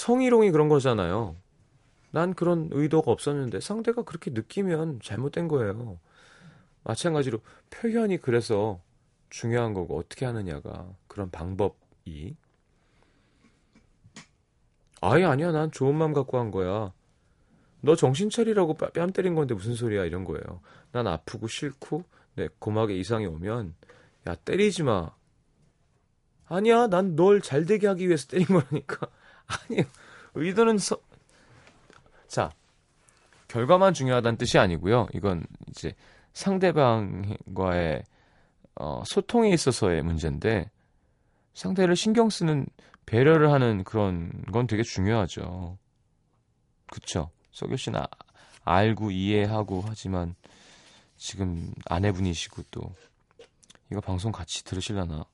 성희롱이 0.05 0.51
그런 0.51 0.69
거잖아요. 0.69 1.35
난 2.11 2.35
그런 2.35 2.69
의도가 2.71 3.11
없었는데 3.11 3.59
상대가 3.59 4.03
그렇게 4.03 4.29
느끼면 4.29 4.99
잘못된 5.01 5.47
거예요. 5.47 5.99
마찬가지로 6.83 7.39
표현이 7.71 8.17
그래서 8.19 8.79
중요한 9.31 9.73
거고 9.73 9.97
어떻게 9.97 10.27
하느냐가 10.27 10.87
그런 11.07 11.31
방법이. 11.31 12.35
아예 15.01 15.23
아니야. 15.23 15.51
난 15.51 15.71
좋은 15.71 15.95
마음 15.95 16.13
갖고 16.13 16.37
한 16.37 16.51
거야. 16.51 16.93
너 17.81 17.95
정신 17.95 18.29
차리라고 18.29 18.75
뺨 18.75 19.11
때린 19.11 19.33
건데 19.33 19.55
무슨 19.55 19.73
소리야? 19.73 20.05
이런 20.05 20.23
거예요. 20.23 20.61
난 20.91 21.07
아프고 21.07 21.47
싫고 21.47 22.03
내 22.35 22.47
고막에 22.59 22.95
이상이 22.95 23.25
오면 23.25 23.73
야 24.27 24.35
때리지 24.35 24.83
마. 24.83 25.15
아니야. 26.45 26.85
난 26.87 27.15
널 27.15 27.41
잘되게 27.41 27.87
하기 27.87 28.05
위해서 28.07 28.27
때린 28.27 28.45
거라니까 28.45 29.07
아니 29.47 29.83
의도는 30.33 30.77
서... 30.77 30.97
자 32.27 32.51
결과만 33.47 33.93
중요하다는 33.93 34.37
뜻이 34.37 34.57
아니고요 34.57 35.07
이건 35.13 35.45
이제 35.69 35.93
상대방과의 36.33 38.03
어, 38.75 39.03
소통에 39.05 39.49
있어서의 39.51 40.01
문제인데 40.03 40.69
상대를 41.53 41.95
신경 41.95 42.29
쓰는 42.29 42.65
배려를 43.05 43.51
하는 43.51 43.83
그런 43.83 44.31
건 44.51 44.67
되게 44.67 44.83
중요하죠. 44.83 45.77
그쵸? 46.91 47.29
석유 47.51 47.77
씨는 47.77 47.99
아, 48.01 48.07
알고 48.63 49.11
이해하고 49.11 49.83
하지만 49.87 50.35
지금 51.17 51.73
아내분이시고 51.85 52.63
또 52.71 52.93
이거 53.91 54.01
방송 54.01 54.31
같이 54.31 54.63
들으실라나? 54.65 55.25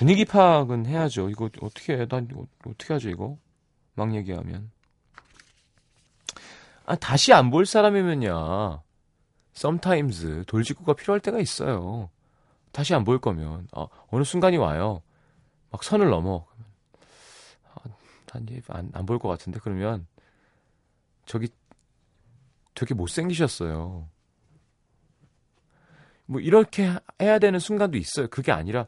분위기 0.00 0.24
파악은 0.24 0.86
해야죠. 0.86 1.28
이거 1.28 1.50
어떻게 1.60 1.92
해? 1.92 2.06
난 2.08 2.26
어떻게 2.64 2.94
하죠 2.94 3.10
이거? 3.10 3.36
막 3.92 4.14
얘기하면. 4.14 4.70
아 6.86 6.96
다시 6.96 7.34
안 7.34 7.50
볼 7.50 7.66
사람이면야 7.66 8.82
썸타임즈 9.52 10.44
돌직구가 10.46 10.94
필요할 10.94 11.20
때가 11.20 11.38
있어요. 11.38 12.08
다시 12.72 12.94
안 12.94 13.04
보일 13.04 13.18
거면 13.18 13.68
어, 13.72 13.88
어느 14.08 14.24
순간이 14.24 14.56
와요. 14.56 15.02
막 15.70 15.84
선을 15.84 16.08
넘어. 16.08 16.46
아, 17.74 17.82
보일 19.04 19.18
것 19.18 19.28
같은데 19.28 19.60
그러면 19.62 20.06
저기 21.26 21.48
되게 22.74 22.94
못생기셨어요. 22.94 24.08
뭐 26.24 26.40
이렇게 26.40 26.90
해야 27.20 27.38
되는 27.38 27.58
순간도 27.58 27.98
있어요. 27.98 28.28
그게 28.28 28.50
아니라 28.50 28.86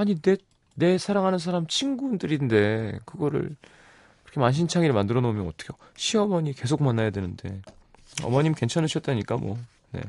아니 0.00 0.20
내 0.20 0.36
내 0.80 0.96
사랑하는 0.96 1.38
사람 1.38 1.66
친구들인데 1.66 3.00
그거를 3.04 3.54
그렇게 4.22 4.40
만신창이를 4.40 4.94
만들어 4.94 5.20
놓으면 5.20 5.46
어떻게 5.46 5.74
시어머니 5.94 6.54
계속 6.54 6.82
만나야 6.82 7.10
되는데 7.10 7.60
어머님 8.22 8.54
괜찮으셨다니까 8.54 9.36
뭐 9.36 9.58
네. 9.90 10.00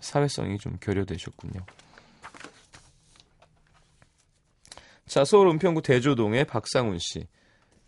사회성이 0.00 0.58
좀 0.58 0.76
결여되셨군요. 0.80 1.60
자, 5.06 5.24
서울 5.24 5.48
은평구 5.48 5.82
대조동의 5.82 6.46
박상훈 6.46 6.98
씨. 6.98 7.26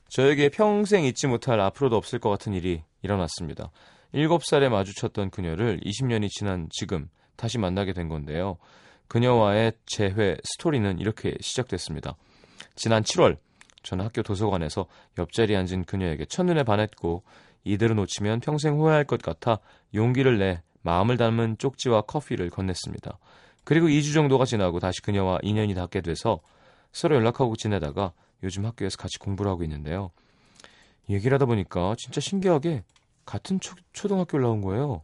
저에게 0.08 0.50
평생 0.50 1.04
잊지 1.04 1.26
못할 1.26 1.58
앞으로도 1.60 1.96
없을 1.96 2.18
것 2.18 2.30
같은 2.30 2.52
일이 2.52 2.82
일어났습니다. 3.02 3.70
7살에 4.14 4.68
마주쳤던 4.68 5.30
그녀를 5.30 5.80
20년이 5.80 6.28
지난 6.30 6.68
지금 6.70 7.08
다시 7.36 7.58
만나게 7.58 7.92
된 7.92 8.08
건데요. 8.08 8.58
그녀와의 9.08 9.72
재회 9.86 10.36
스토리는 10.44 10.98
이렇게 10.98 11.34
시작됐습니다. 11.40 12.16
지난 12.74 13.02
7월 13.02 13.36
저는 13.82 14.04
학교 14.04 14.22
도서관에서 14.22 14.86
옆자리에 15.18 15.56
앉은 15.56 15.84
그녀에게 15.84 16.24
첫눈에 16.26 16.62
반했고 16.62 17.22
이대로 17.64 17.94
놓치면 17.94 18.40
평생 18.40 18.78
후회할 18.78 19.04
것 19.04 19.20
같아 19.20 19.58
용기를 19.94 20.38
내 20.38 20.62
마음을 20.82 21.16
담은 21.16 21.58
쪽지와 21.58 22.02
커피를 22.02 22.50
건넸습니다. 22.50 23.16
그리고 23.64 23.86
2주 23.86 24.14
정도가 24.14 24.44
지나고 24.44 24.80
다시 24.80 25.00
그녀와 25.02 25.38
인연이 25.42 25.74
닿게 25.74 26.00
돼서 26.00 26.40
서로 26.92 27.16
연락하고 27.16 27.56
지내다가 27.56 28.12
요즘 28.42 28.66
학교에서 28.66 28.96
같이 28.96 29.18
공부를 29.18 29.50
하고 29.50 29.62
있는데요. 29.62 30.10
얘기를 31.08 31.34
하다 31.34 31.46
보니까 31.46 31.94
진짜 31.96 32.20
신기하게 32.20 32.82
같은 33.24 33.60
초, 33.60 33.74
초등학교를 33.92 34.44
나온 34.44 34.60
거예요. 34.60 35.02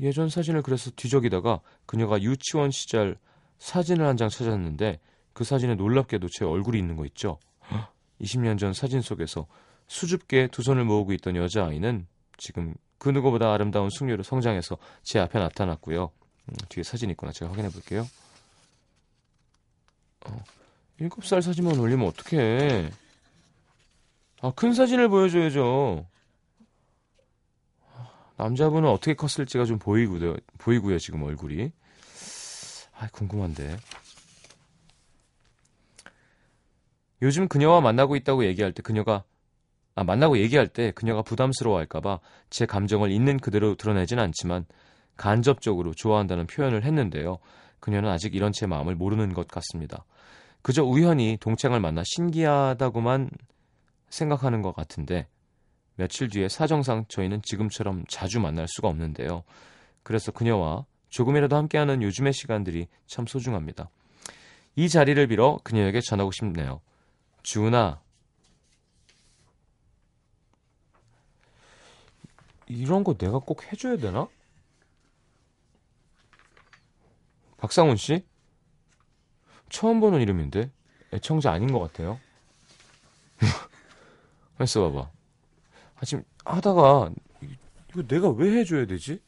예전 0.00 0.28
사진을 0.28 0.62
그래서 0.62 0.90
뒤적이다가 0.90 1.60
그녀가 1.86 2.20
유치원 2.20 2.70
시절 2.70 3.16
사진을 3.58 4.06
한 4.06 4.16
장 4.16 4.28
찾았는데 4.28 4.98
그 5.32 5.44
사진에 5.44 5.74
놀랍게도 5.76 6.28
제 6.30 6.44
얼굴이 6.44 6.78
있는 6.78 6.96
거 6.96 7.04
있죠. 7.06 7.38
20년 8.20 8.58
전 8.58 8.72
사진 8.72 9.00
속에서 9.00 9.46
수줍게 9.88 10.48
두 10.48 10.62
손을 10.62 10.84
모으고 10.84 11.12
있던 11.14 11.36
여자아이는 11.36 12.06
지금 12.38 12.74
그 12.98 13.08
누구보다 13.10 13.52
아름다운 13.52 13.88
숙녀로 13.90 14.22
성장해서 14.22 14.76
제 15.02 15.18
앞에 15.18 15.38
나타났고요. 15.38 16.10
음, 16.48 16.54
뒤에 16.68 16.82
사진 16.82 17.10
있구나. 17.10 17.32
제가 17.32 17.50
확인해 17.50 17.68
볼게요. 17.68 18.06
어, 20.26 20.42
7살 21.00 21.42
사진만 21.42 21.78
올리면 21.78 22.06
어떡해. 22.08 22.90
아, 24.40 24.52
큰 24.54 24.72
사진을 24.72 25.08
보여줘야죠. 25.08 26.06
남자분은 28.42 28.88
어떻게 28.88 29.14
컸을지가 29.14 29.64
좀 29.64 29.78
보이고요. 29.78 30.34
보이고요, 30.58 30.98
지금 30.98 31.22
얼굴이. 31.22 31.70
아, 32.98 33.08
궁금한데. 33.12 33.76
요즘 37.22 37.46
그녀와 37.46 37.80
만나고 37.80 38.16
있다고 38.16 38.44
얘기할 38.46 38.72
때 38.72 38.82
그녀가 38.82 39.22
아, 39.94 40.02
만나고 40.02 40.38
얘기할 40.38 40.68
때 40.68 40.90
그녀가 40.90 41.22
부담스러워 41.22 41.78
할까봐 41.78 42.18
제 42.50 42.66
감정을 42.66 43.12
있는 43.12 43.38
그대로 43.38 43.76
드러내진 43.76 44.18
않지만 44.18 44.64
간접적으로 45.16 45.92
좋아한다는 45.94 46.46
표현을 46.46 46.84
했는데요. 46.84 47.38
그녀는 47.78 48.10
아직 48.10 48.34
이런 48.34 48.52
제 48.52 48.66
마음을 48.66 48.96
모르는 48.96 49.34
것 49.34 49.46
같습니다. 49.46 50.04
그저 50.62 50.82
우연히 50.82 51.36
동창을 51.40 51.78
만나 51.78 52.02
신기하다고만 52.04 53.30
생각하는 54.08 54.62
것 54.62 54.74
같은데 54.74 55.28
며칠 55.96 56.28
뒤에 56.28 56.48
사정상 56.48 57.04
저희는 57.08 57.42
지금처럼 57.42 58.04
자주 58.08 58.40
만날 58.40 58.66
수가 58.68 58.88
없는데요. 58.88 59.44
그래서 60.02 60.32
그녀와 60.32 60.86
조금이라도 61.10 61.56
함께하는 61.56 62.02
요즘의 62.02 62.32
시간들이 62.32 62.88
참 63.06 63.26
소중합니다. 63.26 63.90
이 64.76 64.88
자리를 64.88 65.26
빌어 65.26 65.58
그녀에게 65.62 66.00
전하고 66.00 66.32
싶네요. 66.32 66.80
주은아, 67.42 68.00
이런 72.68 73.04
거 73.04 73.14
내가 73.14 73.38
꼭 73.38 73.70
해줘야 73.70 73.96
되나? 73.96 74.28
박상훈 77.58 77.96
씨? 77.96 78.24
처음 79.68 80.00
보는 80.00 80.20
이름인데 80.20 80.70
애청자 81.12 81.52
아닌 81.52 81.72
것 81.72 81.80
같아요. 81.80 82.18
했어 84.60 84.90
봐봐. 84.90 85.21
아, 86.02 86.04
지금 86.04 86.24
하다가 86.44 87.12
이거 87.90 88.02
내가 88.02 88.28
왜 88.30 88.58
해줘야 88.58 88.86
되지? 88.86 89.22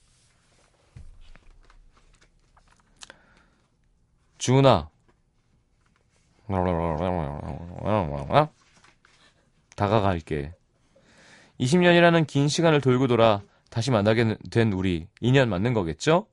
주은아. 4.38 4.90
다가갈게. 9.76 10.52
20년이라는 11.60 12.26
긴 12.26 12.48
시간을 12.48 12.80
돌고 12.80 13.06
돌아 13.06 13.42
다시 13.70 13.92
만나게 13.92 14.36
된 14.50 14.72
우리 14.72 15.06
인연 15.20 15.48
맞는 15.48 15.74
거겠죠? 15.74 16.26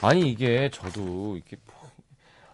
아니 0.00 0.30
이게 0.30 0.70
저도 0.70 1.36
이렇게 1.36 1.58
뭐, 1.66 1.90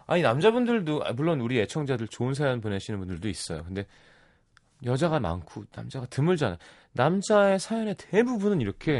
아니 0.05 0.21
남자분들도 0.21 1.05
아, 1.05 1.13
물론 1.13 1.39
우리 1.39 1.57
애청자들 1.61 2.09
좋은 2.09 2.33
사연 2.33 2.59
보내시는 2.59 2.99
분들도 2.99 3.29
있어요. 3.29 3.63
근데 3.63 3.85
여자가 4.85 5.19
많고 5.19 5.65
남자가 5.75 6.05
드물잖아요. 6.07 6.57
남자의 6.93 7.59
사연의 7.59 7.95
대부분은 7.97 8.61
이렇게 8.61 8.97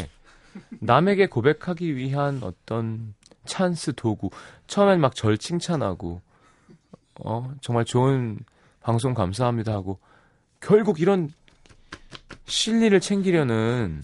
남에게 0.79 1.27
고백하기 1.27 1.95
위한 1.95 2.39
어떤 2.43 3.13
찬스 3.45 3.93
도구. 3.95 4.29
처음엔 4.67 4.99
막 4.99 5.13
절 5.15 5.37
칭찬하고 5.37 6.21
어 7.21 7.53
정말 7.61 7.85
좋은 7.85 8.39
방송 8.81 9.13
감사합니다 9.13 9.71
하고 9.73 9.99
결국 10.59 10.99
이런 10.99 11.31
실리를 12.45 12.99
챙기려는 12.99 14.03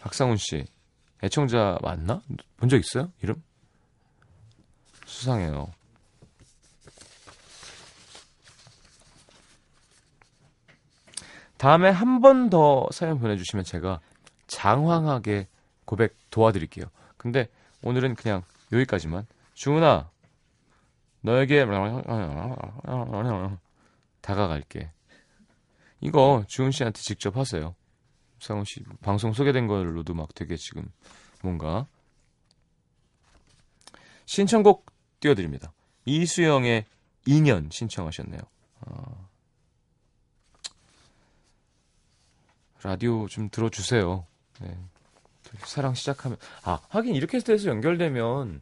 박상훈 0.00 0.36
씨 0.36 0.64
애청자 1.22 1.78
맞나? 1.82 2.22
본 2.56 2.68
적 2.68 2.78
있어요? 2.78 3.10
이름? 3.22 3.42
수상해요. 5.06 5.70
다음에 11.60 11.90
한 11.90 12.22
번 12.22 12.48
더 12.48 12.88
사연 12.90 13.18
보내주시면 13.18 13.66
제가 13.66 14.00
장황하게 14.46 15.46
고백 15.84 16.16
도와드릴게요. 16.30 16.86
근데 17.18 17.50
오늘은 17.82 18.14
그냥 18.14 18.44
여기까지만. 18.72 19.26
주은아, 19.52 20.10
너에게 21.20 21.66
다가갈게. 24.22 24.90
이거 26.00 26.44
주은 26.48 26.70
씨한테 26.70 26.98
직접 27.02 27.36
하세요. 27.36 27.74
상훈 28.38 28.64
씨 28.64 28.82
방송 29.02 29.34
소개된 29.34 29.66
걸로도 29.66 30.14
막 30.14 30.34
되게 30.34 30.56
지금 30.56 30.90
뭔가 31.42 31.86
신청곡 34.24 34.86
띄워드립니다. 35.20 35.74
이수영의 36.06 36.86
2년 37.26 37.70
신청하셨네요. 37.70 38.40
어... 38.86 39.29
라디오 42.82 43.26
좀 43.28 43.48
들어주세요. 43.50 44.26
네. 44.60 44.78
사랑 45.64 45.94
시작하면 45.94 46.38
아 46.62 46.78
하긴 46.88 47.14
이렇게 47.14 47.38
해서 47.38 47.68
연결되면 47.68 48.60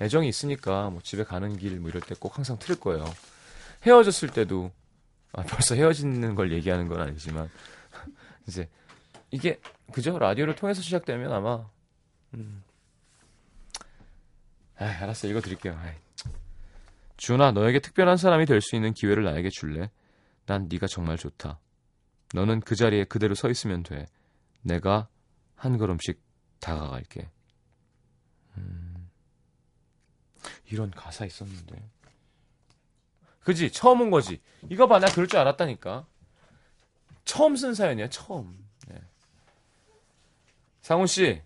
애정이 0.00 0.28
있으니까 0.28 0.90
뭐 0.90 1.00
집에 1.02 1.24
가는 1.24 1.56
길 1.56 1.78
뭐 1.80 1.88
이럴 1.90 2.00
때 2.02 2.14
꼭 2.14 2.36
항상 2.36 2.58
틀을 2.58 2.80
거예요. 2.80 3.04
헤어졌을 3.86 4.28
때도 4.30 4.70
아, 5.32 5.42
벌써 5.42 5.74
헤어지는 5.74 6.34
걸 6.34 6.52
얘기하는 6.52 6.88
건 6.88 7.00
아니지만 7.00 7.48
이제 8.48 8.68
이게 9.30 9.60
그죠 9.92 10.18
라디오를 10.18 10.54
통해서 10.56 10.82
시작되면 10.82 11.32
아마 11.32 11.64
음. 12.34 12.62
아 14.76 14.84
알았어 14.84 15.28
이거 15.28 15.40
드릴게요. 15.40 15.78
아이. 15.82 15.94
준아 17.16 17.52
너에게 17.52 17.80
특별한 17.80 18.16
사람이 18.16 18.46
될 18.46 18.60
수 18.62 18.76
있는 18.76 18.94
기회를 18.94 19.24
나에게 19.24 19.50
줄래? 19.50 19.90
난 20.46 20.68
네가 20.70 20.86
정말 20.86 21.16
좋다. 21.18 21.58
너는 22.34 22.60
그 22.60 22.76
자리에 22.76 23.04
그대로 23.04 23.34
서 23.34 23.50
있으면 23.50 23.82
돼. 23.82 24.06
내가 24.62 25.08
한 25.56 25.78
걸음씩 25.78 26.20
다가갈게. 26.60 27.28
음. 28.56 29.10
이런 30.70 30.90
가사 30.90 31.24
있었는데. 31.24 31.90
그지? 33.40 33.72
처음 33.72 34.00
온 34.02 34.10
거지. 34.10 34.40
이거 34.68 34.86
봐, 34.86 34.98
나 34.98 35.06
그럴 35.08 35.26
줄 35.26 35.38
알았다니까. 35.38 36.06
처음 37.24 37.56
쓴 37.56 37.74
사연이야, 37.74 38.08
처음. 38.10 38.66
네. 38.86 39.00
상훈 40.82 41.06
씨, 41.06 41.42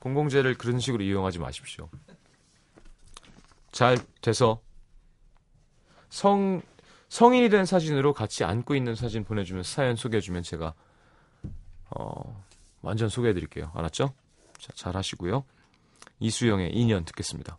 공공재를 0.00 0.56
그런 0.58 0.80
식으로 0.80 1.04
이용하지 1.04 1.38
마십시오. 1.38 1.88
잘 3.70 3.96
돼서 4.20 4.60
성 6.10 6.60
성인이 7.12 7.50
된 7.50 7.66
사진으로 7.66 8.14
같이 8.14 8.42
안고 8.42 8.74
있는 8.74 8.94
사진 8.94 9.22
보내주면 9.22 9.64
사연 9.64 9.96
소개해주면 9.96 10.44
제가 10.44 10.72
어, 11.90 12.42
완전 12.80 13.10
소개해드릴게요. 13.10 13.70
알았죠? 13.74 14.14
자, 14.58 14.72
잘 14.74 14.96
하시고요. 14.96 15.44
이수영의 16.20 16.72
2년 16.74 17.04
듣겠습니다. 17.04 17.58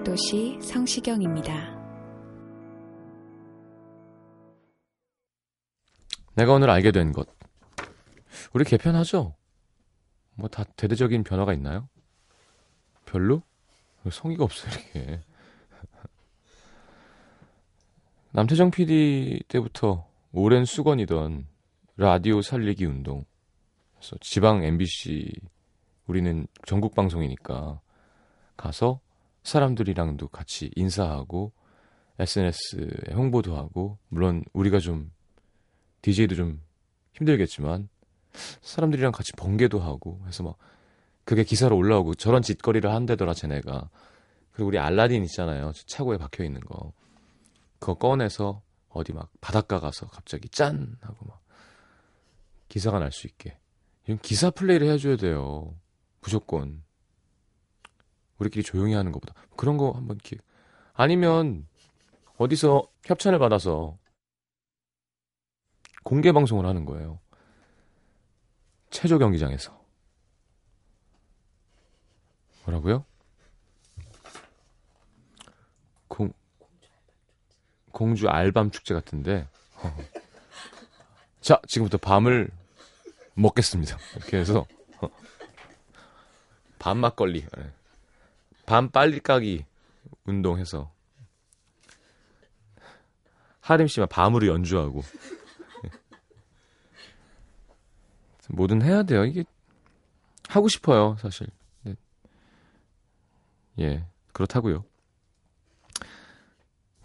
음악도시 0.00 0.58
성시경입니다. 0.62 1.78
내가 6.34 6.54
오늘 6.54 6.70
알게 6.70 6.92
된 6.92 7.12
것. 7.12 7.28
우리 8.52 8.64
개편하죠? 8.64 9.34
뭐 10.36 10.48
다 10.48 10.64
대대적인 10.76 11.24
변화가 11.24 11.52
있나요? 11.54 11.88
별로? 13.04 13.42
성의가 14.10 14.44
없어, 14.44 14.68
이렇게. 14.68 15.20
남태정 18.32 18.70
PD 18.70 19.42
때부터 19.48 20.08
오랜 20.32 20.64
수건이던 20.64 21.46
라디오 21.96 22.40
살리기 22.40 22.86
운동. 22.86 23.24
그래서 23.96 24.16
지방 24.20 24.62
MBC, 24.62 25.30
우리는 26.06 26.46
전국 26.64 26.94
방송이니까 26.94 27.80
가서 28.56 29.00
사람들이랑도 29.42 30.28
같이 30.28 30.70
인사하고 30.76 31.52
SNS에 32.18 33.14
홍보도 33.14 33.56
하고 33.56 33.98
물론 34.08 34.44
우리가 34.52 34.78
좀 34.78 35.10
DJ도 36.02 36.34
좀 36.34 36.62
힘들겠지만 37.14 37.88
사람들이랑 38.60 39.12
같이 39.12 39.32
번개도 39.32 39.80
하고 39.80 40.20
해서 40.26 40.42
막 40.42 40.56
그게 41.24 41.44
기사로 41.44 41.76
올라오고 41.76 42.14
저런 42.14 42.42
짓거리를 42.42 42.90
한대더라 42.92 43.34
쟤네가. 43.34 43.88
그리고 44.52 44.68
우리 44.68 44.78
알라딘 44.78 45.22
있잖아요. 45.24 45.72
차고에 45.86 46.18
박혀 46.18 46.44
있는 46.44 46.60
거. 46.60 46.92
그거 47.78 47.94
꺼내서 47.94 48.62
어디 48.88 49.12
막 49.12 49.30
바닷가 49.40 49.78
가서 49.78 50.08
갑자기 50.08 50.48
짠! 50.48 50.96
하고 51.00 51.26
막 51.26 51.40
기사가 52.68 52.98
날 52.98 53.12
수 53.12 53.26
있게. 53.26 53.58
이건 54.04 54.18
기사 54.18 54.50
플레이를 54.50 54.88
해줘야 54.88 55.16
돼요. 55.16 55.74
무조건 56.20 56.82
우리끼리 58.40 58.64
조용히 58.64 58.94
하는 58.94 59.12
것보다 59.12 59.34
그런 59.56 59.76
거 59.76 59.92
한번 59.92 60.16
이렇게 60.16 60.36
아니면 60.94 61.66
어디서 62.36 62.88
협찬을 63.04 63.38
받아서 63.38 63.96
공개 66.02 66.32
방송을 66.32 66.66
하는 66.66 66.84
거예요. 66.86 67.20
체조 68.90 69.18
경기장에서. 69.18 69.78
뭐라고요? 72.64 73.04
공, 76.08 76.32
공주 77.92 78.28
알밤 78.28 78.70
축제 78.70 78.94
같은데. 78.94 79.46
어. 79.76 79.96
자, 81.40 81.60
지금부터 81.68 81.98
밤을 81.98 82.50
먹겠습니다. 83.34 83.96
이렇게 84.16 84.38
해서. 84.38 84.66
어. 85.00 85.08
밤 86.78 86.98
막걸리. 86.98 87.46
네. 87.56 87.72
밤 88.70 88.88
빨리 88.88 89.18
까기 89.18 89.66
운동해서. 90.26 90.92
하림 93.58 93.88
씨만 93.88 94.08
밤으로 94.08 94.46
연주하고. 94.46 95.02
뭐든 98.50 98.82
해야 98.82 99.02
돼요. 99.02 99.24
이게 99.24 99.42
하고 100.48 100.68
싶어요, 100.68 101.16
사실. 101.18 101.48
네. 101.82 101.96
예, 103.80 104.06
그렇다고요. 104.32 104.84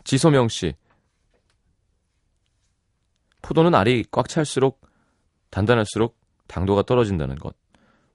지소명 0.04 0.50
씨. 0.50 0.76
포도는 3.42 3.74
알이 3.74 4.06
꽉 4.12 4.30
찰수록 4.30 4.82
단단할수록 5.50 6.16
당도가 6.46 6.84
떨어진다는 6.84 7.38
것. 7.38 7.56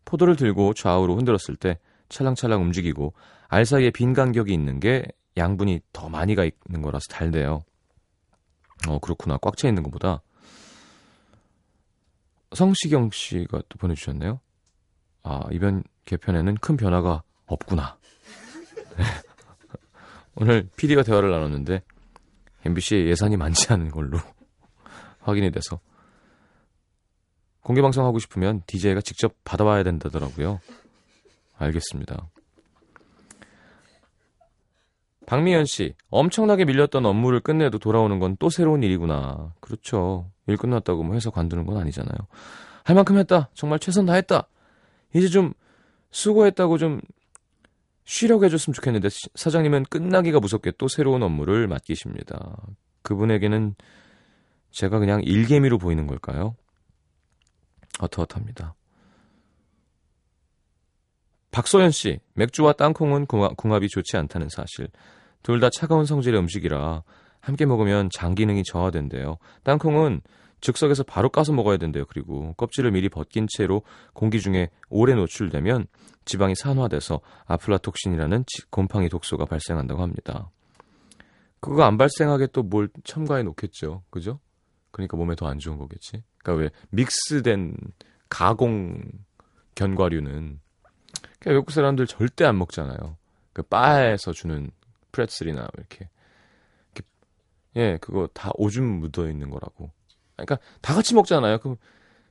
포도를 0.04 0.36
들고 0.36 0.74
좌우로 0.74 1.16
흔들었을 1.16 1.56
때 1.56 1.80
찰랑찰랑 2.10 2.60
움직이고 2.60 3.14
알 3.48 3.64
사이에 3.64 3.90
빈 3.90 4.12
간격이 4.12 4.52
있는 4.52 4.78
게 4.80 5.06
양분이 5.36 5.80
더 5.92 6.08
많이 6.08 6.34
가 6.34 6.44
있는 6.44 6.82
거라서 6.82 7.06
달대요. 7.08 7.62
어, 8.88 8.98
그렇구나. 8.98 9.38
꽉 9.38 9.56
차 9.56 9.68
있는 9.68 9.82
것보다. 9.82 10.22
성시경 12.52 13.10
씨가 13.10 13.62
또 13.68 13.78
보내주셨네요. 13.78 14.40
아, 15.22 15.40
이번 15.52 15.84
개편에는 16.04 16.56
큰 16.56 16.76
변화가 16.76 17.22
없구나. 17.46 17.98
네. 18.96 19.04
오늘 20.34 20.68
PD가 20.76 21.02
대화를 21.02 21.30
나눴는데, 21.30 21.82
MBC의 22.64 23.08
예산이 23.08 23.36
많지 23.36 23.72
않은 23.72 23.90
걸로 23.90 24.18
확인이 25.20 25.50
돼서. 25.50 25.80
공개방송 27.62 28.04
하고 28.04 28.18
싶으면 28.18 28.62
DJ가 28.66 29.00
직접 29.02 29.34
받아와야 29.44 29.82
된다더라고요. 29.84 30.60
알겠습니다. 31.60 32.28
박미연 35.26 35.64
씨, 35.66 35.94
엄청나게 36.10 36.64
밀렸던 36.64 37.06
업무를 37.06 37.38
끝내도 37.40 37.78
돌아오는 37.78 38.18
건 38.18 38.36
또 38.40 38.50
새로운 38.50 38.82
일이구나. 38.82 39.54
그렇죠. 39.60 40.30
일 40.48 40.56
끝났다고 40.56 41.04
뭐 41.04 41.14
회사 41.14 41.30
관두는 41.30 41.66
건 41.66 41.76
아니잖아요. 41.76 42.16
할 42.82 42.96
만큼 42.96 43.16
했다. 43.18 43.50
정말 43.54 43.78
최선 43.78 44.06
다했다. 44.06 44.48
이제 45.14 45.28
좀 45.28 45.52
수고했다고 46.10 46.78
좀 46.78 47.00
쉬려고 48.04 48.44
해줬으면 48.44 48.74
좋겠는데 48.74 49.08
사장님은 49.36 49.84
끝나기가 49.84 50.40
무섭게 50.40 50.72
또 50.78 50.88
새로운 50.88 51.22
업무를 51.22 51.68
맡기십니다. 51.68 52.56
그분에게는 53.02 53.76
제가 54.72 54.98
그냥 54.98 55.22
일개미로 55.22 55.78
보이는 55.78 56.06
걸까요? 56.08 56.56
어터어터합니다. 58.00 58.74
박소연 61.50 61.90
씨, 61.90 62.20
맥주와 62.34 62.72
땅콩은 62.74 63.26
궁합 63.26 63.82
이 63.82 63.88
좋지 63.88 64.16
않다는 64.16 64.48
사실. 64.50 64.88
둘 65.42 65.58
다 65.60 65.70
차가운 65.70 66.04
성질의 66.04 66.38
음식이라 66.40 67.02
함께 67.40 67.64
먹으면 67.66 68.08
장 68.14 68.34
기능이 68.34 68.62
저하된대요. 68.64 69.38
땅콩은 69.64 70.20
즉석에서 70.60 71.04
바로 71.04 71.30
까서 71.30 71.52
먹어야 71.52 71.78
된대요. 71.78 72.04
그리고 72.06 72.52
껍질을 72.58 72.90
미리 72.90 73.08
벗긴 73.08 73.46
채로 73.50 73.82
공기 74.12 74.40
중에 74.40 74.68
오래 74.90 75.14
노출되면 75.14 75.86
지방이 76.26 76.54
산화돼서 76.54 77.20
아플라톡신이라는 77.46 78.44
곰팡이 78.68 79.08
독소가 79.08 79.46
발생한다고 79.46 80.02
합니다. 80.02 80.50
그거 81.60 81.84
안 81.84 81.96
발생하게 81.96 82.48
또 82.48 82.62
뭘 82.62 82.90
첨가해 83.04 83.42
놓겠죠. 83.42 84.02
그죠? 84.10 84.38
그러니까 84.90 85.16
몸에 85.16 85.34
더 85.34 85.46
안 85.46 85.58
좋은 85.58 85.78
거겠지. 85.78 86.22
그러니까 86.38 86.62
왜 86.64 86.70
믹스된 86.90 87.74
가공 88.28 89.00
견과류는 89.74 90.60
그러니까 91.40 91.58
외국 91.58 91.70
사람들 91.72 92.06
절대 92.06 92.44
안 92.44 92.58
먹잖아요. 92.58 93.16
그 93.52 93.62
바에서 93.62 94.32
주는 94.32 94.70
pretzel이나 95.12 95.68
이렇게. 95.76 96.08
이렇게 96.94 97.08
예, 97.76 97.98
그거 98.00 98.28
다 98.32 98.50
오줌 98.54 98.84
묻어 98.84 99.28
있는 99.28 99.50
거라고. 99.50 99.90
그러니까 100.36 100.58
다 100.80 100.94
같이 100.94 101.14
먹잖아요. 101.14 101.58
그럼 101.58 101.76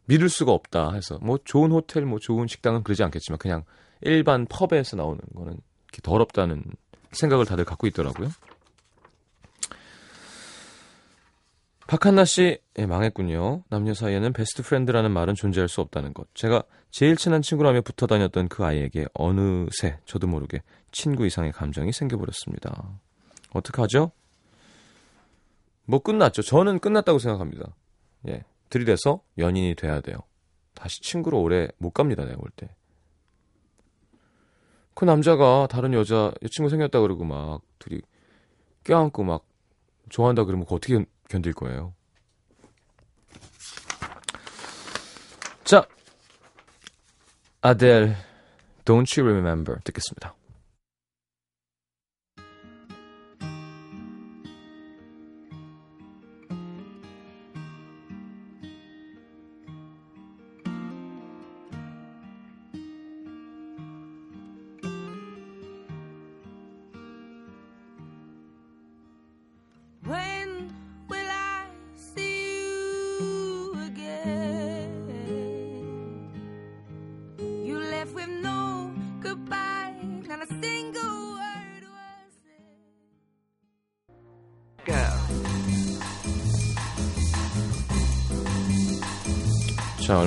믿을 0.05 0.29
수가 0.29 0.51
없다 0.51 0.93
해서 0.93 1.19
뭐 1.21 1.37
좋은 1.43 1.71
호텔 1.71 2.05
뭐 2.05 2.19
좋은 2.19 2.47
식당은 2.47 2.83
그러지 2.83 3.03
않겠지만 3.03 3.37
그냥 3.37 3.63
일반 4.01 4.47
펍에서 4.47 4.95
나오는 4.95 5.19
거는 5.35 5.53
이렇게 5.53 6.01
더럽다는 6.01 6.63
생각을 7.11 7.45
다들 7.45 7.65
갖고 7.65 7.87
있더라고요. 7.87 8.29
박한나 11.87 12.23
씨, 12.23 12.59
예, 12.77 12.85
망했군요. 12.85 13.63
남녀 13.69 13.95
사이에는 13.95 14.31
best 14.31 14.61
friend라는 14.61 15.11
말은 15.11 15.33
존재할 15.33 15.67
수 15.67 15.81
없다는 15.81 16.13
것. 16.13 16.27
제가 16.35 16.63
제일 16.91 17.15
친한 17.15 17.41
친구라며 17.41 17.81
붙어 17.81 18.07
다녔던 18.07 18.47
그 18.47 18.65
아이에게 18.65 19.05
어느새 19.13 19.99
저도 20.05 20.27
모르게 20.27 20.63
친구 20.91 21.25
이상의 21.25 21.51
감정이 21.51 21.91
생겨버렸습니다. 21.91 22.99
어떡하죠? 23.51 24.11
뭐 25.85 25.99
끝났죠. 25.99 26.41
저는 26.41 26.79
끝났다고 26.79 27.19
생각합니다. 27.19 27.75
예. 28.27 28.43
들이대서 28.69 29.21
연인이 29.37 29.75
돼야 29.75 30.01
돼요. 30.01 30.17
다시 30.75 31.01
친구로 31.01 31.41
오래 31.41 31.67
못 31.77 31.91
갑니다, 31.91 32.25
내가 32.25 32.37
볼 32.37 32.49
때. 32.55 32.69
그 34.93 35.05
남자가 35.05 35.67
다른 35.69 35.93
여자, 35.93 36.31
친구 36.51 36.69
생겼다 36.69 36.99
그러고 36.99 37.23
막 37.23 37.61
둘이 37.79 38.01
껴안고 38.83 39.23
막 39.23 39.45
좋아한다 40.09 40.43
그러면 40.43 40.65
그거 40.65 40.75
어떻게 40.75 41.03
견딜 41.27 41.53
거예요. 41.53 41.93
자, 45.63 45.87
아델, 47.60 48.16
Don't 48.84 49.06
You 49.16 49.24
Remember 49.26 49.82
듣겠습니다. 49.84 50.34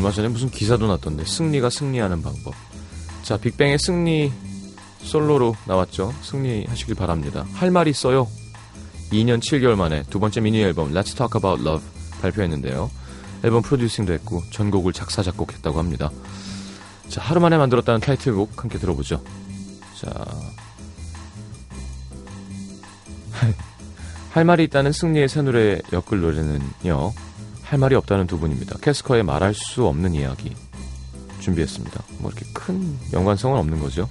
얼마 0.02 0.10
전에 0.10 0.26
무슨 0.26 0.50
기사도 0.50 0.88
났던데 0.88 1.24
승리가 1.24 1.70
승리하는 1.70 2.22
방법. 2.22 2.54
자, 3.22 3.36
빅뱅의 3.36 3.78
승리 3.78 4.32
솔로로 5.04 5.54
나왔죠. 5.64 6.12
승리하시길 6.22 6.96
바랍니다. 6.96 7.46
할 7.52 7.70
말 7.70 7.86
있어요. 7.86 8.26
2년 9.12 9.38
7개월 9.38 9.76
만에 9.76 10.02
두 10.10 10.18
번째 10.18 10.40
미니 10.40 10.60
앨범 10.60 10.92
Let's 10.92 11.16
Talk 11.16 11.38
About 11.38 11.62
Love 11.62 11.86
발표했는데요. 12.20 12.90
앨범 13.44 13.62
프로듀싱도 13.62 14.12
했고 14.12 14.42
전곡을 14.50 14.92
작사 14.92 15.22
작곡했다고 15.22 15.78
합니다. 15.78 16.10
자, 17.08 17.20
하루 17.20 17.40
만에 17.40 17.56
만들었다는 17.56 18.00
타이틀곡 18.00 18.60
함께 18.60 18.78
들어보죠. 18.80 19.22
자. 20.00 20.12
할 24.32 24.44
말이 24.44 24.64
있다는 24.64 24.90
승리의 24.90 25.28
새 25.28 25.42
노래 25.42 25.80
엮을 25.92 26.20
노래는요. 26.20 27.12
할 27.72 27.78
말이 27.78 27.94
없다는 27.94 28.26
두 28.26 28.38
분입니다. 28.38 28.76
캐스커의 28.82 29.22
말할 29.22 29.54
수 29.54 29.87
없는 29.87 30.14
이야기 30.14 30.54
준비했습니다. 31.40 32.02
뭐 32.18 32.30
이렇게 32.30 32.44
큰 32.52 32.98
연관성은 33.14 33.58
없는 33.58 33.80
거죠. 33.80 34.11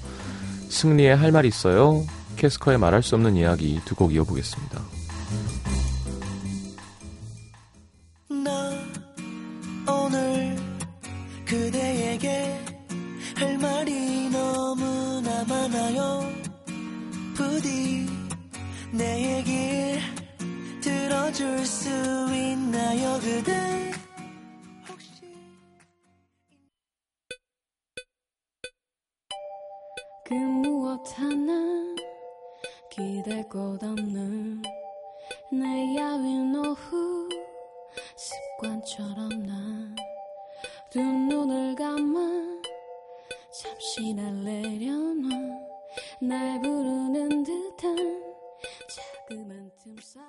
승리의 0.70 1.16
할 1.16 1.32
말이 1.32 1.48
있어요. 1.48 2.04
캐스커의 2.38 2.80
말할 2.80 3.04
수 3.04 3.14
없는 3.14 3.36
이야기 3.36 3.80
두 3.86 3.94
곡 3.94 4.16
이어보겠습니다. 4.16 4.82
내 35.52 35.96
야윈 35.96 36.56
오후 36.56 37.30
습관처럼 38.16 39.30
난 39.46 39.96
두 40.92 41.00
눈을 41.00 41.74
감아 41.76 42.20
잠시 43.62 44.14
날 44.14 44.44
내려놔 44.44 45.30
날 46.22 46.60
부르는 46.62 47.44
듯한 47.44 47.96
자그만 49.30 49.72
틈 49.82 49.96
사이 50.02 50.24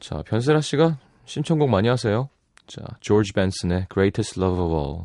자, 0.00 0.20
변세라 0.26 0.60
씨가 0.60 0.98
신청곡 1.26 1.70
많이 1.70 1.86
하세요. 1.88 2.28
자, 2.66 2.82
조지 2.98 3.32
벤슨의 3.32 3.86
Greatest 3.88 4.40
Love 4.40 4.60
of 4.64 4.74
All. 4.74 5.04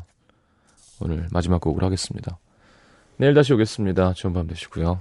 오늘 1.00 1.28
마지막 1.30 1.60
곡으로 1.60 1.86
하겠습니다. 1.86 2.36
내일 3.16 3.32
다시 3.32 3.54
오겠습니다. 3.54 4.14
좋은 4.14 4.32
밤 4.34 4.48
되시고요. 4.48 5.00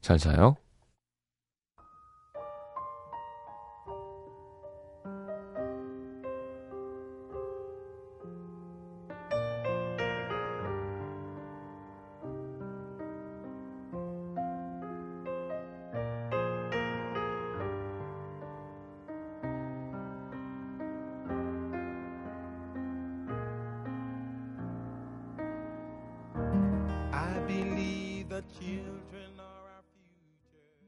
잘 0.00 0.18
자요. 0.18 0.56